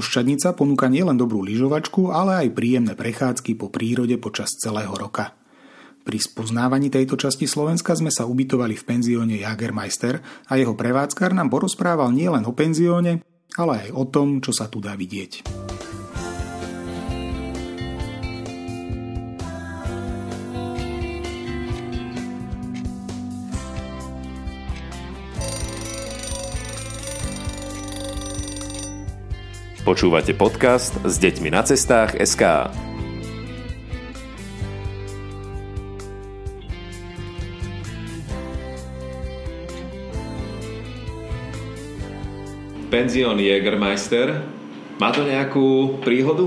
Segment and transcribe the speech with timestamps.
[0.00, 5.36] Oščadnica ponúka nielen dobrú lyžovačku, ale aj príjemné prechádzky po prírode počas celého roka.
[6.00, 11.52] Pri spoznávaní tejto časti Slovenska sme sa ubytovali v penzióne Jagermeister a jeho prevádzkar nám
[11.52, 13.20] porozprával nielen o penzióne,
[13.60, 15.59] ale aj o tom, čo sa tu dá vidieť.
[29.90, 32.70] Počúvate podcast s deťmi na cestách SK.
[42.86, 44.46] Penzión Jägermeister.
[45.02, 46.46] Má to nejakú príhodu?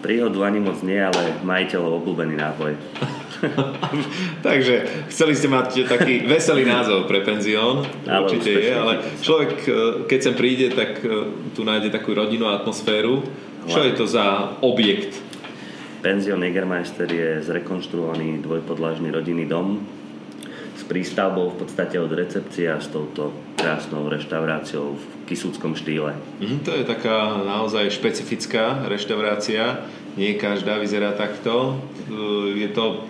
[0.00, 2.72] Príhodu ani moc nie, ale majiteľov obľúbený nápoj.
[4.46, 8.92] Takže chceli ste mať taký veselý názov pre penzión, ale určite je, ale
[9.22, 9.70] človek, e,
[10.06, 13.22] keď sem príde, tak e, tu nájde takú rodinnú atmosféru.
[13.68, 15.20] Čo je to za objekt?
[16.00, 19.97] Penzión Negermeister je zrekonštruovaný dvojpodlažný rodinný dom
[20.88, 26.16] prístavbou v podstate od recepcie a s touto krásnou reštauráciou v kisúckom štýle.
[26.40, 29.84] Mm, to je taká naozaj špecifická reštaurácia.
[30.16, 31.78] Nie každá vyzerá takto.
[32.08, 33.04] E, je to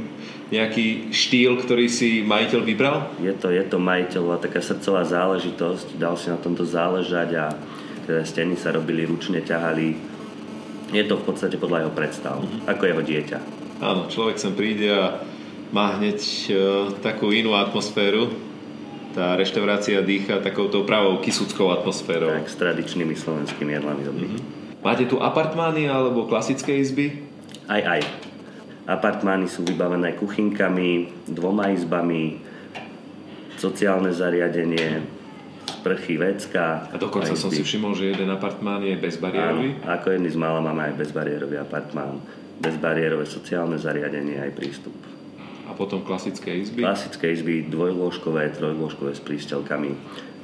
[0.51, 2.97] nejaký štýl, ktorý si majiteľ vybral?
[3.23, 7.47] Je to, je to majiteľová taká srdcová záležitosť, dal si na tomto záležať a
[8.09, 9.93] teda steny sa robili ručne, ťahali.
[10.89, 12.65] Je to v podstate podľa jeho predstav, mm-hmm.
[12.65, 13.39] ako jeho dieťa.
[13.85, 15.21] Áno, človek sem príde a
[15.73, 16.21] má hneď
[16.53, 16.57] uh,
[17.01, 18.33] takú inú atmosféru.
[19.13, 22.39] Tá reštaurácia dýcha takouto pravou kisuckou atmosférou.
[22.39, 24.41] Tak, s tradičnými slovenskými jedlami Mm-hmm.
[24.79, 27.27] Máte tu apartmány alebo klasické izby?
[27.67, 28.07] Aj, aj.
[28.87, 32.41] Apartmány sú vybavené kuchynkami, dvoma izbami,
[33.59, 35.03] sociálne zariadenie,
[35.67, 36.89] sprchy, vecka.
[36.89, 39.83] A dokonca som si všimol, že jeden apartmán je bezbariérový?
[39.83, 42.23] Áno, ako jedný z mála máme aj bezbariérový apartmán.
[42.63, 44.95] Bezbariérové sociálne zariadenie aj prístup.
[45.69, 46.81] A potom klasické izby?
[46.81, 49.93] Klasické izby, dvojlôžkové, trojlôžkové s prístelkami.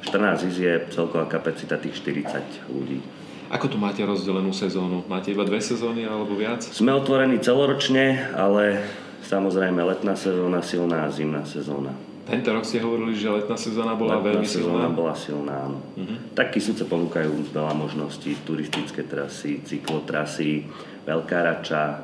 [0.05, 3.01] 14 izieb, celková kapacita tých 40 ľudí.
[3.49, 5.01] Ako tu máte rozdelenú sezónu?
[5.09, 6.61] Máte iba dve sezóny alebo viac?
[6.61, 8.85] Sme otvorení celoročne, ale
[9.25, 11.97] samozrejme letná sezóna silná a zimná sezóna.
[12.25, 14.97] Tento rok ste hovorili, že letná sezóna bola letná veľmi sezóna silná?
[14.97, 15.79] bola silná, áno.
[15.93, 16.17] Uh-huh.
[16.33, 20.65] Tak Kisúce ponúkajú veľa možností, turistické trasy, cyklotrasy,
[21.05, 22.01] Veľká rača,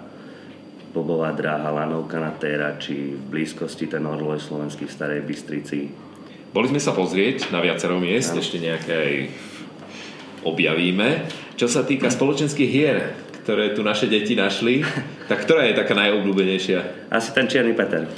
[0.90, 2.34] bobová dráha, lanovka na
[2.78, 5.78] či v blízkosti ten orloj slovenský v Starej Bystrici.
[6.50, 8.42] Boli sme sa pozrieť na viacero miest, ano.
[8.42, 9.14] ešte nejaké aj
[10.42, 11.30] objavíme.
[11.54, 13.14] Čo sa týka spoločenských hier,
[13.46, 14.82] ktoré tu naše deti našli,
[15.30, 17.10] tak ktorá je taká najobľúbenejšia?
[17.12, 18.10] Asi ten Čierny Peter.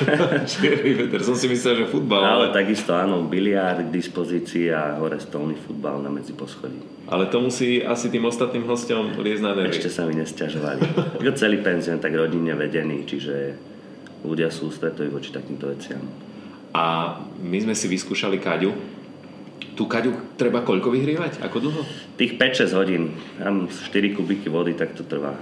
[0.50, 2.24] Čierny Peter, som si myslel, že futbal.
[2.24, 6.80] Ale, ale takisto áno, biliard k dispozícii a hore stolný futbal na medzi poschodí.
[7.08, 9.74] Ale to musí asi tým ostatným hostom liezť na nervy.
[9.76, 10.80] Ešte sa mi nesťažovali.
[11.36, 13.56] celý penzión tak rodinne vedený, čiže
[14.24, 16.02] ľudia sú stretoví voči takýmto veciam.
[16.72, 18.72] A my sme si vyskúšali Kaďu,
[19.72, 21.40] Tú kaďu treba koľko vyhrievať?
[21.40, 21.82] Ako dlho?
[22.20, 23.16] Tých 5-6 hodín.
[23.40, 25.32] Tam 4 kubiky vody, tak to trvá.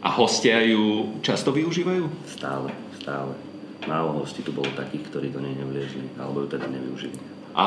[0.00, 2.08] A hostia ju často využívajú?
[2.24, 3.36] Stále, stále.
[3.88, 7.16] Málo hostí tu bolo takých, ktorí do nej nevliezli, alebo ju teda nevyužili.
[7.56, 7.66] A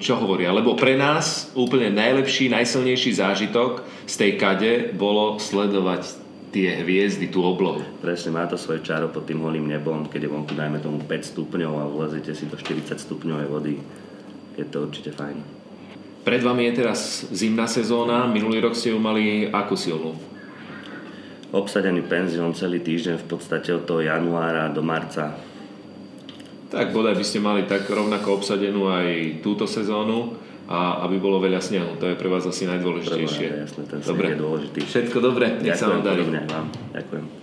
[0.00, 0.54] čo hovoria?
[0.54, 6.18] Lebo pre nás úplne najlepší, najsilnejší zážitok z tej kade bolo sledovať
[6.50, 7.82] tie hviezdy, tú oblohu.
[8.02, 11.30] Presne, má to svoje čaro pod tým holým nebom, keď je vonku, dajme tomu 5
[11.36, 13.74] stupňov a vlezete si do 40 stupňovej vody
[14.60, 15.40] je to určite fajn.
[16.20, 20.12] Pred vami je teraz zimná sezóna, minulý rok ste ju mali akú silnú?
[21.50, 25.34] Obsadený penzión celý týždeň v podstate od toho januára do marca.
[26.70, 30.38] Tak bodaj by ste mali tak rovnako obsadenú aj túto sezónu
[30.70, 31.98] a aby bolo veľa snehu.
[31.98, 33.46] To je pre vás asi najdôležitejšie.
[33.50, 34.26] Prvé, jasné, ten dobre.
[34.30, 34.78] je dôležitý.
[34.86, 36.22] Všetko dobre, nech sa vám darí.
[36.94, 37.39] Ďakujem.